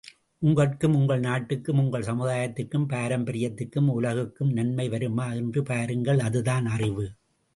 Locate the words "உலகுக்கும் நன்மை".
3.87-4.89